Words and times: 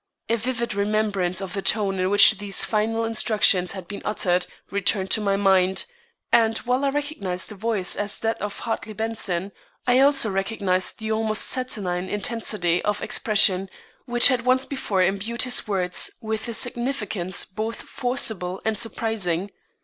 A 0.29 0.35
vivid 0.35 0.73
remembrance 0.73 1.41
of 1.41 1.53
the 1.53 1.61
tone 1.61 1.99
in 1.99 2.09
which 2.09 2.39
these 2.39 2.65
final 2.65 3.05
instructions 3.05 3.73
had 3.73 3.87
been 3.87 4.01
uttered 4.03 4.47
returned 4.71 5.11
to 5.11 5.21
my 5.21 5.35
mind, 5.35 5.85
and 6.31 6.57
while 6.57 6.83
I 6.83 6.89
recognized 6.89 7.49
the 7.49 7.53
voice 7.53 7.95
as 7.95 8.17
that 8.21 8.41
of 8.41 8.57
Hartley 8.61 8.93
Benson, 8.93 9.51
I 9.85 9.99
also 9.99 10.31
recognized 10.31 10.97
the 10.97 11.11
almost 11.11 11.43
saturnine 11.43 12.09
intensity 12.09 12.81
of 12.81 13.03
expression 13.03 13.69
which 14.07 14.29
had 14.29 14.41
once 14.41 14.65
before 14.65 15.03
imbued 15.03 15.43
his 15.43 15.67
words 15.67 16.09
with 16.19 16.47
a 16.47 16.55
significance 16.55 17.45
both 17.45 17.83
forcible 17.83 18.59
and 18.65 18.79
surprising. 18.79 19.51